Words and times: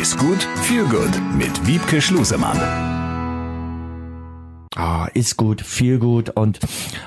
Ist 0.00 0.18
gut, 0.18 0.42
viel 0.62 0.84
gut 0.86 1.10
mit 1.38 1.66
Wiebke 1.68 2.02
Schlusemann. 2.02 2.58
Ah, 4.74 5.06
ist 5.14 5.36
gut, 5.36 5.60
viel 5.60 5.98
gut 5.98 6.30
und 6.30 6.58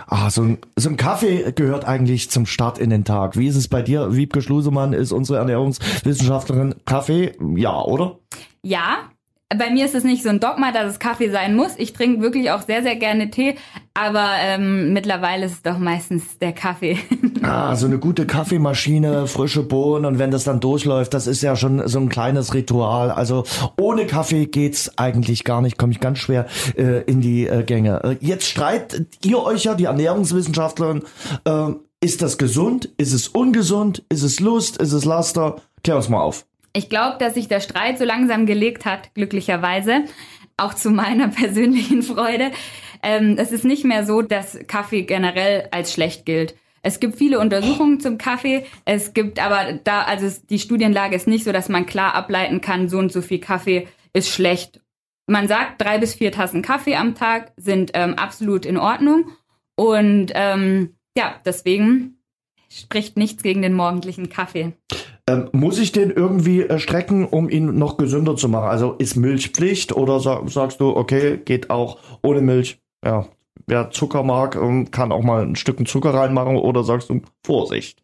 ah, 0.08 0.30
so, 0.30 0.44
ein, 0.44 0.58
so 0.78 0.90
ein 0.90 0.96
Kaffee 0.96 1.52
gehört 1.52 1.84
eigentlich 1.84 2.32
zum 2.32 2.46
Start 2.46 2.78
in 2.80 2.90
den 2.90 3.04
Tag. 3.04 3.38
Wie 3.38 3.48
ist 3.48 3.58
es 3.58 3.68
bei 3.68 3.82
dir? 3.82 4.16
Wiebke 4.16 4.42
Schlusemann 4.42 4.94
ist 4.94 5.12
unsere 5.12 5.40
Ernährungswissenschaftlerin. 5.40 6.76
Kaffee, 6.86 7.36
ja, 7.58 7.82
oder? 7.82 8.20
Ja, 8.64 9.10
bei 9.56 9.70
mir 9.72 9.86
ist 9.86 9.96
es 9.96 10.04
nicht 10.04 10.24
so 10.24 10.30
ein 10.30 10.42
Dogma, 10.42 10.74
dass 10.74 10.92
es 10.92 11.00
Kaffee 11.00 11.30
sein 11.30 11.56
muss. 11.56 11.72
Ich 11.78 11.94
trinke 11.94 12.22
wirklich 12.22 12.52
auch 12.52 12.64
sehr, 12.64 12.84
sehr 12.84 12.98
gerne 12.98 13.32
Tee, 13.32 13.56
aber 13.94 14.32
ähm, 14.42 14.92
mittlerweile 14.92 15.46
ist 15.46 15.52
es 15.54 15.62
doch 15.62 15.78
meistens 15.78 16.38
der 16.40 16.54
Kaffee. 16.54 16.98
Ah, 17.44 17.76
so 17.76 17.86
eine 17.86 17.98
gute 17.98 18.26
Kaffeemaschine, 18.26 19.26
frische 19.28 19.64
Bohnen 19.64 20.06
und 20.06 20.20
wenn 20.20 20.32
das 20.32 20.44
dann 20.44 20.60
durchläuft, 20.60 21.14
das 21.14 21.28
ist 21.28 21.42
ja 21.42 21.56
schon 21.56 21.88
so 21.88 22.00
ein 22.00 22.10
kleines 22.10 22.54
Ritual. 22.54 23.10
Also 23.10 23.46
ohne 23.80 24.06
Kaffee 24.06 24.48
geht's 24.48 24.98
eigentlich 24.98 25.46
gar 25.46 25.62
nicht, 25.62 25.78
komme 25.78 25.94
ich 25.94 26.02
ganz 26.02 26.18
schwer 26.18 26.48
äh, 26.76 27.04
in 27.04 27.22
die 27.22 27.48
äh, 27.48 27.64
Gänge. 27.64 28.04
Äh, 28.04 28.18
jetzt 28.20 28.48
streitet 28.48 29.24
ihr 29.24 29.42
euch 29.42 29.64
ja, 29.64 29.76
die 29.76 29.86
Ernährungswissenschaftlerin, 29.86 31.04
äh, 31.46 31.68
ist 32.02 32.22
das 32.22 32.38
gesund? 32.38 32.90
Ist 32.98 33.14
es 33.14 33.30
ungesund? 33.30 34.04
Ist 34.10 34.24
es 34.24 34.42
Lust? 34.42 34.78
Ist 34.78 34.92
es 34.92 35.06
Laster? 35.06 35.58
Klär 35.84 35.96
uns 35.96 36.10
mal 36.10 36.22
auf. 36.22 36.46
Ich 36.78 36.90
glaube, 36.90 37.18
dass 37.18 37.34
sich 37.34 37.48
der 37.48 37.60
Streit 37.60 37.98
so 37.98 38.06
langsam 38.06 38.46
gelegt 38.46 38.86
hat, 38.86 39.12
glücklicherweise, 39.16 40.04
auch 40.58 40.76
zu 40.76 40.92
meiner 40.92 41.28
persönlichen 41.28 42.04
Freude. 42.04 42.52
Ähm, 43.02 43.36
es 43.40 43.52
ist 43.52 43.66
nicht 43.66 43.84
mehr 43.84 44.06
so, 44.06 44.22
dass 44.22 44.60
Kaffee 44.68 45.02
generell 45.02 45.70
als 45.72 45.92
schlecht 45.92 46.28
gilt. 46.28 46.56
Es 46.84 47.00
gibt 47.00 47.18
viele 47.18 47.40
Untersuchungen 47.40 48.00
zum 48.00 48.20
Kaffee. 48.20 48.64
Es 48.86 49.16
gibt 49.16 49.40
aber 49.40 49.74
da, 49.74 50.04
also 50.04 50.30
die 50.52 50.60
Studienlage 50.60 51.16
ist 51.16 51.28
nicht 51.28 51.46
so, 51.46 51.52
dass 51.52 51.68
man 51.68 51.88
klar 51.88 52.14
ableiten 52.14 52.62
kann, 52.62 52.90
so 52.90 53.00
und 53.00 53.12
so 53.12 53.24
viel 53.24 53.40
Kaffee 53.40 53.88
ist 54.14 54.30
schlecht. 54.30 54.80
Man 55.26 55.48
sagt, 55.48 55.82
drei 55.82 55.98
bis 55.98 56.14
vier 56.14 56.32
Tassen 56.32 56.62
Kaffee 56.62 56.96
am 56.96 57.16
Tag 57.16 57.54
sind 57.58 57.90
ähm, 57.96 58.14
absolut 58.14 58.68
in 58.68 58.78
Ordnung. 58.78 59.32
Und 59.76 60.32
ähm, 60.36 60.96
ja, 61.18 61.42
deswegen 61.44 62.20
spricht 62.70 63.18
nichts 63.18 63.42
gegen 63.42 63.64
den 63.64 63.74
morgendlichen 63.74 64.30
Kaffee. 64.30 64.74
Ähm, 65.30 65.50
muss 65.52 65.78
ich 65.78 65.92
den 65.92 66.12
irgendwie 66.12 66.62
äh, 66.62 66.80
strecken, 66.80 67.26
um 67.26 67.50
ihn 67.50 67.78
noch 67.78 67.98
gesünder 67.98 68.38
zu 68.38 68.48
machen? 68.48 68.70
Also 68.70 68.94
ist 68.94 69.18
Milch 69.18 69.50
Pflicht 69.50 69.92
oder 69.92 70.22
sag, 70.22 70.50
sagst 70.50 70.80
du, 70.80 70.96
okay, 70.96 71.38
geht 71.38 71.70
auch 71.70 72.00
ohne 72.24 72.42
Milch? 72.42 72.80
Ja, 73.04 73.28
wer 73.66 73.92
Zucker 73.92 74.24
mag, 74.24 74.56
ähm, 74.56 74.90
kann 74.90 75.12
auch 75.12 75.24
mal 75.24 75.44
ein 75.44 75.56
Stück 75.58 75.86
Zucker 75.88 76.14
reinmachen 76.14 76.56
oder 76.56 76.84
sagst 76.84 77.10
du, 77.10 77.22
Vorsicht? 77.46 78.02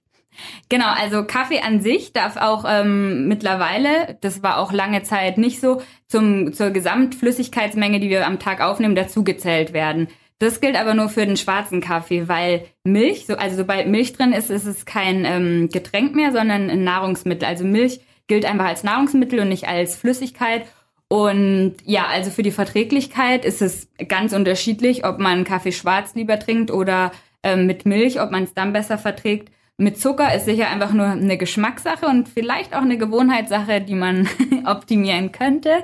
Genau, 0.68 0.88
also 0.88 1.24
Kaffee 1.24 1.62
an 1.62 1.82
sich 1.82 2.12
darf 2.12 2.38
auch 2.38 2.66
ähm, 2.68 3.28
mittlerweile, 3.28 4.18
das 4.22 4.44
war 4.44 4.58
auch 4.58 4.72
lange 4.72 5.04
Zeit 5.04 5.38
nicht 5.38 5.62
so, 5.62 5.82
zum, 6.08 6.54
zur 6.54 6.72
Gesamtflüssigkeitsmenge, 6.72 8.00
die 8.00 8.10
wir 8.10 8.26
am 8.26 8.40
Tag 8.40 8.62
aufnehmen, 8.62 8.96
dazugezählt 8.96 9.74
werden. 9.74 10.08
Das 10.44 10.60
gilt 10.60 10.76
aber 10.76 10.94
nur 10.94 11.08
für 11.08 11.26
den 11.26 11.38
schwarzen 11.38 11.80
Kaffee, 11.80 12.28
weil 12.28 12.66
Milch, 12.84 13.26
so, 13.28 13.36
also 13.36 13.56
sobald 13.56 13.88
Milch 13.88 14.12
drin 14.12 14.34
ist, 14.34 14.50
ist 14.50 14.66
es 14.66 14.86
kein 14.86 15.24
ähm, 15.24 15.70
Getränk 15.70 16.16
mehr, 16.16 16.34
sondern 16.34 16.70
ein 16.70 16.84
Nahrungsmittel. 16.84 17.48
Also 17.48 17.64
Milch 17.64 18.02
gilt 18.28 18.44
einfach 18.44 18.66
als 18.66 18.84
Nahrungsmittel 18.84 19.40
und 19.40 19.48
nicht 19.48 19.70
als 19.70 19.96
Flüssigkeit. 19.96 20.66
Und 21.08 21.76
ja, 21.86 22.08
also 22.08 22.30
für 22.30 22.44
die 22.44 22.52
Verträglichkeit 22.52 23.46
ist 23.46 23.62
es 23.62 23.88
ganz 24.10 24.34
unterschiedlich, 24.34 25.06
ob 25.06 25.18
man 25.18 25.46
Kaffee 25.46 25.72
schwarz 25.72 26.14
lieber 26.14 26.38
trinkt 26.40 26.72
oder 26.72 27.14
ähm, 27.42 27.66
mit 27.66 27.86
Milch, 27.86 28.20
ob 28.20 28.32
man 28.32 28.44
es 28.44 28.54
dann 28.54 28.74
besser 28.74 28.98
verträgt. 28.98 29.50
Mit 29.78 30.00
Zucker 30.00 30.36
ist 30.36 30.46
sicher 30.46 30.70
einfach 30.70 30.94
nur 30.94 31.08
eine 31.08 31.38
Geschmackssache 31.38 32.06
und 32.06 32.30
vielleicht 32.30 32.76
auch 32.76 32.82
eine 32.82 32.98
Gewohnheitssache, 32.98 33.82
die 33.82 33.96
man 33.96 34.30
optimieren 34.66 35.32
könnte. 35.32 35.82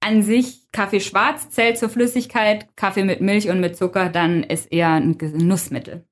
An 0.00 0.22
sich 0.22 0.70
Kaffee 0.72 1.00
schwarz 1.00 1.50
zählt 1.50 1.76
zur 1.76 1.90
Flüssigkeit, 1.90 2.66
Kaffee 2.76 3.04
mit 3.04 3.20
Milch 3.20 3.50
und 3.50 3.60
mit 3.60 3.76
Zucker 3.76 4.08
dann 4.08 4.42
ist 4.42 4.72
eher 4.72 4.90
ein 4.90 5.18
Genussmittel. 5.18 6.04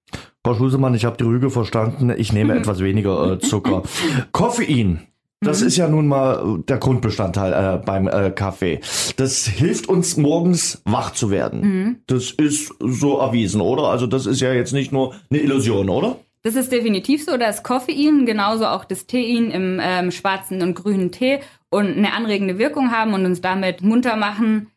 Frau 0.45 0.55
Schusemann, 0.55 0.95
ich 0.95 1.07
habe 1.07 1.17
die 1.17 1.25
Rüge 1.25 1.49
verstanden. 1.49 2.13
Ich 2.15 2.35
nehme 2.35 2.55
etwas 2.55 2.81
weniger 2.81 3.33
äh, 3.33 3.39
Zucker. 3.39 3.83
Koffein. 4.33 5.07
Das 5.41 5.63
mhm. 5.63 5.67
ist 5.67 5.77
ja 5.79 5.89
nun 5.89 6.07
mal 6.07 6.63
der 6.69 6.77
Grundbestandteil 6.77 7.53
äh, 7.53 7.85
beim 7.85 8.07
äh, 8.07 8.31
Kaffee. 8.31 8.81
Das 9.17 9.47
hilft 9.47 9.89
uns 9.89 10.19
morgens 10.19 10.83
wach 10.85 11.13
zu 11.13 11.31
werden. 11.31 11.61
Mhm. 11.61 11.97
Das 12.07 12.31
ist 12.31 12.75
so 12.81 13.19
erwiesen, 13.19 13.63
oder? 13.63 13.85
Also 13.85 14.07
das 14.07 14.27
ist 14.27 14.41
ja 14.41 14.53
jetzt 14.53 14.73
nicht 14.73 14.93
nur 14.93 15.15
eine 15.31 15.41
Illusion, 15.41 15.89
oder? 15.89 16.19
Das 16.45 16.57
ist 16.57 16.71
definitiv 16.71 17.25
so, 17.25 17.39
dass 17.39 17.63
Koffein, 17.63 18.27
genauso 18.27 18.67
auch 18.67 18.85
das 18.85 19.07
Tein 19.07 19.51
im 19.51 19.81
ähm, 19.83 20.11
schwarzen 20.11 20.61
und 20.61 20.75
grünen 20.75 21.11
Tee 21.11 21.41
und 21.71 21.97
eine 21.97 22.13
anregende 22.13 22.59
Wirkung 22.59 22.91
haben 22.91 23.15
und 23.15 23.25
uns 23.25 23.41
damit 23.41 23.81
munter 23.81 24.17
machen. 24.17 24.71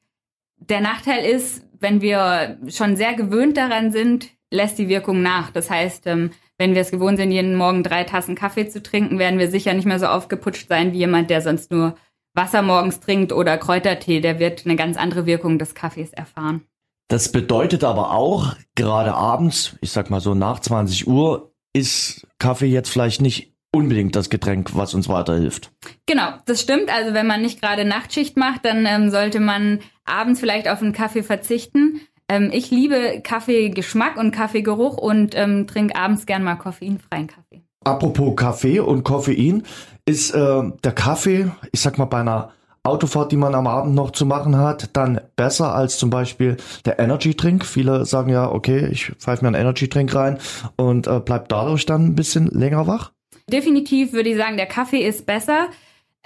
Der 0.55 0.79
Nachteil 0.79 1.25
ist, 1.25 1.67
wenn 1.77 2.01
wir 2.01 2.57
schon 2.69 2.95
sehr 2.95 3.15
gewöhnt 3.15 3.57
daran 3.57 3.91
sind, 3.91 4.29
lässt 4.49 4.79
die 4.79 4.87
Wirkung 4.87 5.21
nach. 5.21 5.51
Das 5.51 5.69
heißt, 5.69 6.07
ähm, 6.07 6.31
wenn 6.57 6.73
wir 6.73 6.81
es 6.81 6.91
gewohnt 6.91 7.17
sind, 7.17 7.31
jeden 7.31 7.55
Morgen 7.55 7.83
drei 7.83 8.05
Tassen 8.05 8.35
Kaffee 8.35 8.69
zu 8.69 8.81
trinken, 8.81 9.19
werden 9.19 9.37
wir 9.37 9.51
sicher 9.51 9.73
nicht 9.73 9.85
mehr 9.85 9.99
so 9.99 10.07
aufgeputscht 10.07 10.69
sein 10.69 10.93
wie 10.93 10.99
jemand, 10.99 11.29
der 11.29 11.41
sonst 11.41 11.69
nur 11.69 11.95
Wasser 12.33 12.61
morgens 12.61 13.01
trinkt 13.01 13.33
oder 13.33 13.57
Kräutertee. 13.57 14.21
Der 14.21 14.39
wird 14.39 14.65
eine 14.65 14.77
ganz 14.77 14.95
andere 14.95 15.25
Wirkung 15.25 15.59
des 15.59 15.75
Kaffees 15.75 16.13
erfahren. 16.13 16.61
Das 17.09 17.31
bedeutet 17.31 17.83
aber 17.83 18.11
auch, 18.11 18.55
gerade 18.75 19.13
abends, 19.13 19.75
ich 19.81 19.91
sag 19.91 20.09
mal 20.09 20.21
so 20.21 20.33
nach 20.33 20.59
20 20.59 21.07
Uhr, 21.07 21.53
ist 21.77 22.27
Kaffee 22.39 22.67
jetzt 22.67 22.89
vielleicht 22.89 23.21
nicht 23.21 23.53
unbedingt 23.71 24.15
das 24.15 24.29
Getränk, 24.29 24.75
was 24.75 24.93
uns 24.93 25.07
weiterhilft. 25.07 25.71
Genau, 26.05 26.29
das 26.45 26.61
stimmt. 26.61 26.89
Also 26.89 27.13
wenn 27.13 27.27
man 27.27 27.41
nicht 27.41 27.61
gerade 27.61 27.85
Nachtschicht 27.85 28.37
macht, 28.37 28.65
dann 28.65 28.85
ähm, 28.85 29.11
sollte 29.11 29.39
man 29.39 29.79
abends 30.05 30.39
vielleicht 30.39 30.67
auf 30.67 30.81
einen 30.81 30.93
Kaffee 30.93 31.23
verzichten. 31.23 32.01
Ähm, 32.29 32.49
ich 32.51 32.71
liebe 32.71 33.21
Kaffeegeschmack 33.23 34.17
und 34.17 34.31
Kaffeegeruch 34.31 34.97
und 34.97 35.35
ähm, 35.35 35.67
trinke 35.67 35.95
abends 35.95 36.25
gern 36.25 36.43
mal 36.43 36.55
koffeinfreien 36.55 37.27
Kaffee. 37.27 37.63
Apropos 37.83 38.35
Kaffee 38.35 38.79
und 38.79 39.03
Koffein, 39.03 39.63
ist 40.07 40.31
äh, 40.31 40.63
der 40.83 40.91
Kaffee, 40.93 41.51
ich 41.71 41.81
sag 41.81 41.97
mal 41.97 42.05
bei 42.05 42.21
einer 42.21 42.51
Autofahrt, 42.87 43.31
die 43.31 43.37
man 43.37 43.53
am 43.53 43.67
Abend 43.67 43.95
noch 43.95 44.11
zu 44.11 44.25
machen 44.25 44.57
hat, 44.57 44.95
dann 44.95 45.21
besser 45.35 45.75
als 45.75 45.97
zum 45.97 46.09
Beispiel 46.09 46.57
der 46.85 46.99
Energy 46.99 47.35
Drink. 47.35 47.65
Viele 47.65 48.05
sagen 48.05 48.29
ja, 48.29 48.49
okay, 48.49 48.87
ich 48.91 49.11
pfeife 49.19 49.43
mir 49.43 49.49
einen 49.49 49.61
Energy 49.61 49.89
Drink 49.89 50.15
rein 50.15 50.39
und 50.75 51.07
äh, 51.07 51.19
bleib 51.19 51.49
dadurch 51.49 51.85
dann 51.85 52.05
ein 52.05 52.15
bisschen 52.15 52.47
länger 52.47 52.87
wach. 52.87 53.11
Definitiv 53.49 54.13
würde 54.13 54.29
ich 54.29 54.37
sagen, 54.37 54.57
der 54.57 54.65
Kaffee 54.65 55.05
ist 55.05 55.25
besser. 55.25 55.67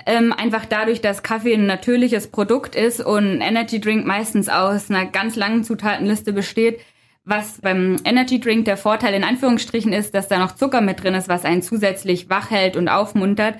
Ähm, 0.05 0.33
einfach 0.33 0.65
dadurch, 0.65 1.01
dass 1.01 1.23
Kaffee 1.23 1.53
ein 1.53 1.67
natürliches 1.67 2.27
Produkt 2.27 2.75
ist 2.75 3.01
und 3.01 3.25
ein 3.25 3.41
Energy 3.41 3.79
Drink 3.79 4.05
meistens 4.05 4.49
aus 4.49 4.89
einer 4.89 5.05
ganz 5.05 5.35
langen 5.35 5.63
Zutatenliste 5.63 6.33
besteht. 6.33 6.79
Was 7.23 7.59
beim 7.61 7.97
Energy 8.03 8.39
Drink 8.39 8.65
der 8.65 8.77
Vorteil 8.77 9.13
in 9.13 9.23
Anführungsstrichen 9.23 9.93
ist, 9.93 10.15
dass 10.15 10.27
da 10.27 10.39
noch 10.39 10.55
Zucker 10.55 10.81
mit 10.81 11.03
drin 11.03 11.13
ist, 11.13 11.29
was 11.29 11.45
einen 11.45 11.61
zusätzlich 11.61 12.29
wach 12.29 12.49
hält 12.49 12.75
und 12.75 12.89
aufmuntert. 12.89 13.55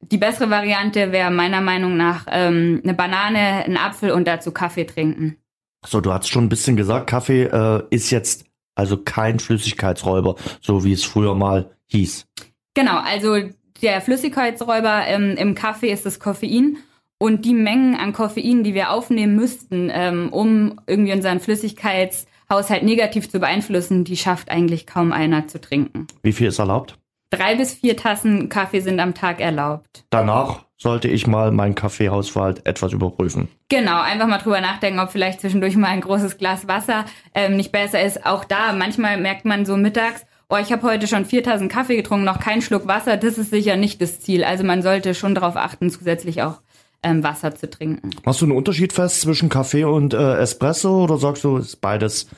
Die 0.00 0.18
bessere 0.18 0.50
Variante 0.50 1.12
wäre 1.12 1.30
meiner 1.30 1.60
Meinung 1.60 1.96
nach 1.96 2.26
ähm, 2.30 2.80
eine 2.82 2.94
Banane, 2.94 3.64
ein 3.64 3.76
Apfel 3.76 4.12
und 4.12 4.26
dazu 4.26 4.52
Kaffee 4.52 4.84
trinken. 4.84 5.36
So, 5.86 6.00
du 6.00 6.12
hast 6.12 6.28
schon 6.28 6.44
ein 6.44 6.48
bisschen 6.48 6.76
gesagt, 6.76 7.08
Kaffee 7.08 7.44
äh, 7.44 7.82
ist 7.90 8.10
jetzt 8.10 8.46
also 8.74 8.96
kein 8.96 9.40
Flüssigkeitsräuber, 9.40 10.36
so 10.60 10.84
wie 10.84 10.92
es 10.92 11.04
früher 11.04 11.34
mal 11.34 11.70
hieß. 11.86 12.26
Genau, 12.74 12.98
also 12.98 13.36
der 13.82 14.00
Flüssigkeitsräuber 14.00 15.06
ähm, 15.06 15.36
im 15.36 15.54
Kaffee 15.54 15.90
ist 15.90 16.06
das 16.06 16.20
Koffein. 16.20 16.78
Und 17.20 17.44
die 17.44 17.54
Mengen 17.54 17.96
an 17.96 18.12
Koffein, 18.12 18.62
die 18.62 18.74
wir 18.74 18.92
aufnehmen 18.92 19.34
müssten, 19.34 19.90
ähm, 19.92 20.28
um 20.32 20.80
irgendwie 20.86 21.12
unseren 21.12 21.40
Flüssigkeitshaushalt 21.40 22.84
negativ 22.84 23.28
zu 23.28 23.40
beeinflussen, 23.40 24.04
die 24.04 24.16
schafft 24.16 24.50
eigentlich 24.50 24.86
kaum 24.86 25.10
einer 25.10 25.48
zu 25.48 25.60
trinken. 25.60 26.06
Wie 26.22 26.32
viel 26.32 26.46
ist 26.46 26.60
erlaubt? 26.60 26.96
Drei 27.30 27.56
bis 27.56 27.74
vier 27.74 27.96
Tassen 27.96 28.48
Kaffee 28.48 28.80
sind 28.80 29.00
am 29.00 29.14
Tag 29.14 29.40
erlaubt. 29.40 30.04
Danach 30.10 30.64
sollte 30.78 31.08
ich 31.08 31.26
mal 31.26 31.50
meinen 31.50 31.74
Kaffeehausverhalt 31.74 32.64
etwas 32.66 32.92
überprüfen. 32.92 33.48
Genau, 33.68 34.00
einfach 34.00 34.26
mal 34.26 34.38
drüber 34.38 34.60
nachdenken, 34.60 35.00
ob 35.00 35.10
vielleicht 35.10 35.40
zwischendurch 35.40 35.76
mal 35.76 35.88
ein 35.88 36.00
großes 36.00 36.38
Glas 36.38 36.68
Wasser 36.68 37.04
ähm, 37.34 37.56
nicht 37.56 37.72
besser 37.72 38.02
ist. 38.02 38.24
Auch 38.24 38.44
da, 38.44 38.72
manchmal 38.72 39.20
merkt 39.20 39.44
man 39.44 39.66
so 39.66 39.76
mittags, 39.76 40.24
oh, 40.48 40.56
ich 40.56 40.72
habe 40.72 40.82
heute 40.82 41.06
schon 41.06 41.24
4000 41.24 41.70
Kaffee 41.70 41.96
getrunken, 41.96 42.24
noch 42.24 42.40
keinen 42.40 42.62
Schluck 42.62 42.86
Wasser. 42.86 43.16
Das 43.16 43.36
ist 43.36 43.50
sicher 43.50 43.76
nicht 43.76 44.00
das 44.00 44.20
Ziel. 44.20 44.44
Also 44.44 44.64
man 44.64 44.82
sollte 44.82 45.14
schon 45.14 45.34
darauf 45.34 45.56
achten, 45.56 45.90
zusätzlich 45.90 46.42
auch 46.42 46.60
ähm, 47.02 47.22
Wasser 47.22 47.54
zu 47.54 47.68
trinken. 47.68 48.10
Machst 48.24 48.40
du 48.40 48.46
einen 48.46 48.56
Unterschied 48.56 48.92
fest 48.92 49.20
zwischen 49.20 49.48
Kaffee 49.48 49.84
und 49.84 50.14
äh, 50.14 50.36
Espresso 50.38 51.04
oder 51.04 51.18
sagst 51.18 51.44
du, 51.44 51.58
ist 51.58 51.80
beides 51.80 52.28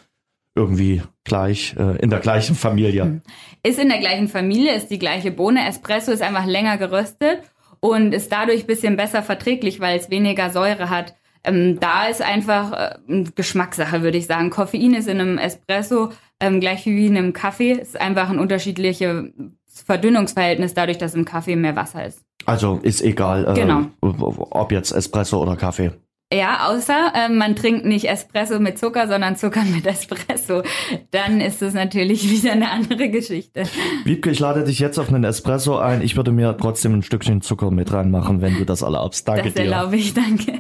irgendwie 0.55 1.03
gleich 1.25 1.75
äh, 1.79 1.97
in 1.99 2.11
der 2.11 2.21
gleichen 2.21 2.55
Familie. 2.57 3.05
Hm. 3.05 3.23
Ist 3.63 3.79
in 3.79 3.89
der 3.89 3.99
gleichen 3.99 4.29
Familie, 4.29 4.75
ist 4.75 4.89
die 4.91 4.99
gleiche 4.99 5.31
Bohne. 5.31 5.67
Espresso 5.69 6.13
ist 6.13 6.23
einfach 6.23 6.47
länger 6.47 6.77
geröstet 6.79 7.43
und 7.81 8.13
ist 8.13 8.33
dadurch 8.33 8.67
bisschen 8.67 8.97
besser 8.97 9.23
verträglich, 9.23 9.81
weil 9.81 9.99
es 9.99 10.11
weniger 10.11 10.51
Säure 10.51 10.91
hat. 10.91 11.15
Ähm, 11.45 11.79
da 11.81 12.07
ist 12.07 12.21
einfach 12.21 12.73
äh, 13.09 13.25
Geschmackssache, 13.35 14.03
würde 14.03 14.19
ich 14.19 14.27
sagen. 14.27 14.51
Koffein 14.51 14.95
ist 14.95 15.09
in 15.09 15.21
einem 15.21 15.39
Espresso 15.39 16.11
ähm, 16.41 16.61
gleich 16.61 16.85
wie 16.87 17.07
in 17.07 17.17
einem 17.17 17.33
Kaffee. 17.33 17.73
Ist 17.73 17.99
einfach 18.01 18.29
ein 18.29 18.39
unterschiedliches 18.39 19.31
Verdünnungsverhältnis 19.67 20.75
dadurch, 20.75 20.99
dass 20.99 21.15
im 21.15 21.25
Kaffee 21.25 21.57
mehr 21.57 21.77
Wasser 21.77 22.05
ist. 22.05 22.23
Also 22.45 22.81
ist 22.83 23.03
egal, 23.03 23.47
äh, 23.49 23.55
Genau. 23.55 23.87
ob 24.01 24.73
jetzt 24.73 24.93
Espresso 24.93 25.41
oder 25.41 25.57
Kaffee. 25.57 25.93
Ja, 26.33 26.69
außer 26.69 27.13
äh, 27.15 27.29
man 27.29 27.57
trinkt 27.57 27.85
nicht 27.85 28.09
Espresso 28.09 28.61
mit 28.61 28.79
Zucker, 28.79 29.09
sondern 29.09 29.35
Zucker 29.37 29.63
mit 29.65 29.85
Espresso. 29.85 30.63
Dann 31.11 31.41
ist 31.41 31.61
es 31.61 31.75
natürlich 31.75 32.31
wieder 32.31 32.53
eine 32.53 32.71
andere 32.71 33.09
Geschichte. 33.09 33.65
Wiebke, 34.05 34.31
ich 34.31 34.39
lade 34.39 34.63
dich 34.63 34.79
jetzt 34.79 34.99
auf 34.99 35.09
einen 35.09 35.25
Espresso 35.25 35.79
ein. 35.79 36.03
Ich 36.03 36.17
würde 36.17 36.31
mir 36.31 36.57
trotzdem 36.57 36.95
ein 36.95 37.03
Stückchen 37.03 37.41
Zucker 37.43 37.71
mit 37.73 37.93
reinmachen, 37.93 38.41
wenn 38.43 38.57
du 38.57 38.65
das 38.65 38.83
erlaubst. 38.83 39.27
Danke 39.27 39.45
Das 39.45 39.55
dir. 39.55 39.65
erlaube 39.65 39.97
ich, 39.97 40.15
danke. 40.15 40.53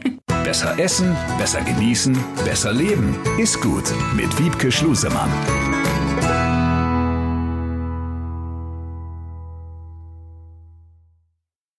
Besser 0.43 0.76
essen, 0.78 1.17
besser 1.38 1.61
genießen, 1.61 2.19
besser 2.44 2.72
leben. 2.72 3.14
Ist 3.38 3.61
gut 3.61 3.84
mit 4.17 4.37
Wiebke 4.43 4.72
Schlusemann. 4.72 5.31